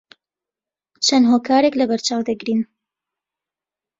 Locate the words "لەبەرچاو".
1.81-2.25